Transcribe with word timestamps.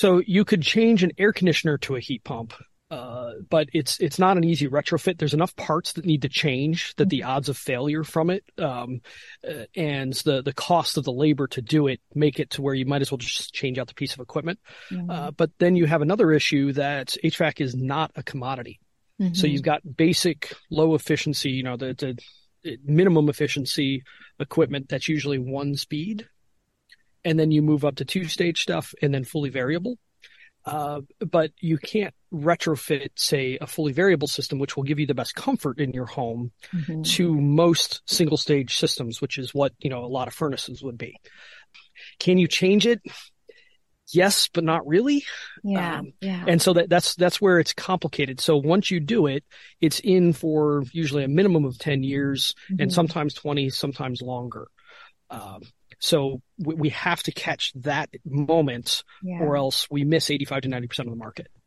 So 0.00 0.22
you 0.26 0.46
could 0.46 0.62
change 0.62 1.02
an 1.02 1.12
air 1.18 1.30
conditioner 1.30 1.76
to 1.78 1.94
a 1.94 2.00
heat 2.00 2.24
pump. 2.24 2.54
Uh, 2.90 3.34
but 3.50 3.68
it's 3.74 4.00
it's 4.00 4.18
not 4.18 4.38
an 4.38 4.44
easy 4.44 4.66
retrofit. 4.66 5.18
There's 5.18 5.34
enough 5.34 5.54
parts 5.54 5.92
that 5.92 6.06
need 6.06 6.22
to 6.22 6.28
change 6.28 6.94
that 6.96 7.10
the 7.10 7.22
odds 7.22 7.50
of 7.50 7.56
failure 7.56 8.02
from 8.02 8.30
it 8.30 8.42
um, 8.58 9.02
uh, 9.46 9.66
and 9.76 10.14
the 10.24 10.42
the 10.42 10.54
cost 10.54 10.96
of 10.96 11.04
the 11.04 11.12
labor 11.12 11.46
to 11.48 11.60
do 11.60 11.86
it 11.86 12.00
make 12.14 12.40
it 12.40 12.50
to 12.50 12.62
where 12.62 12.74
you 12.74 12.86
might 12.86 13.02
as 13.02 13.12
well 13.12 13.18
just 13.18 13.52
change 13.52 13.78
out 13.78 13.88
the 13.88 13.94
piece 13.94 14.14
of 14.14 14.20
equipment. 14.20 14.58
Mm-hmm. 14.90 15.10
Uh, 15.10 15.30
but 15.32 15.50
then 15.58 15.76
you 15.76 15.84
have 15.84 16.02
another 16.02 16.32
issue 16.32 16.72
that 16.72 17.14
HVAC 17.22 17.60
is 17.60 17.76
not 17.76 18.10
a 18.16 18.22
commodity. 18.22 18.80
Mm-hmm. 19.20 19.34
So 19.34 19.46
you've 19.46 19.62
got 19.62 19.82
basic 19.96 20.52
low 20.70 20.94
efficiency, 20.94 21.50
you 21.50 21.62
know, 21.62 21.76
the, 21.76 21.94
the 22.64 22.78
minimum 22.84 23.28
efficiency 23.28 24.02
equipment 24.40 24.88
that's 24.88 25.08
usually 25.08 25.38
one 25.38 25.76
speed, 25.76 26.26
and 27.24 27.38
then 27.38 27.50
you 27.50 27.62
move 27.62 27.84
up 27.84 27.96
to 27.96 28.04
two 28.04 28.24
stage 28.24 28.62
stuff 28.62 28.94
and 29.02 29.12
then 29.12 29.24
fully 29.24 29.50
variable. 29.50 29.98
Uh, 30.64 31.00
but 31.18 31.52
you 31.58 31.78
can't 31.78 32.14
retrofit, 32.32 33.08
say, 33.16 33.56
a 33.60 33.66
fully 33.66 33.92
variable 33.92 34.28
system, 34.28 34.58
which 34.58 34.76
will 34.76 34.82
give 34.82 34.98
you 34.98 35.06
the 35.06 35.14
best 35.14 35.34
comfort 35.34 35.78
in 35.78 35.92
your 35.92 36.04
home, 36.04 36.52
mm-hmm. 36.74 37.02
to 37.02 37.40
most 37.40 38.02
single 38.04 38.36
stage 38.36 38.76
systems, 38.76 39.22
which 39.22 39.38
is 39.38 39.54
what 39.54 39.72
you 39.78 39.88
know 39.88 40.04
a 40.04 40.06
lot 40.06 40.28
of 40.28 40.34
furnaces 40.34 40.82
would 40.82 40.98
be. 40.98 41.16
Can 42.18 42.36
you 42.36 42.46
change 42.46 42.86
it? 42.86 43.00
Yes, 44.12 44.48
but 44.52 44.64
not 44.64 44.86
really. 44.86 45.24
Yeah, 45.62 46.00
um, 46.00 46.12
yeah. 46.20 46.44
And 46.46 46.60
so 46.60 46.74
that 46.74 46.90
that's 46.90 47.14
that's 47.14 47.40
where 47.40 47.58
it's 47.58 47.72
complicated. 47.72 48.40
So 48.40 48.56
once 48.56 48.90
you 48.90 49.00
do 49.00 49.26
it, 49.26 49.44
it's 49.80 50.00
in 50.00 50.32
for 50.32 50.82
usually 50.92 51.24
a 51.24 51.28
minimum 51.28 51.64
of 51.64 51.78
ten 51.78 52.02
years, 52.02 52.54
mm-hmm. 52.70 52.82
and 52.82 52.92
sometimes 52.92 53.34
twenty, 53.34 53.70
sometimes 53.70 54.20
longer. 54.20 54.66
Um, 55.30 55.62
so 56.00 56.40
we, 56.58 56.74
we 56.74 56.88
have 56.88 57.22
to 57.24 57.32
catch 57.32 57.72
that 57.76 58.08
moment, 58.24 59.04
yeah. 59.22 59.40
or 59.40 59.56
else 59.56 59.86
we 59.90 60.04
miss 60.04 60.30
eighty-five 60.30 60.62
to 60.62 60.68
ninety 60.68 60.88
percent 60.88 61.08
of 61.08 61.12
the 61.12 61.18
market. 61.18 61.48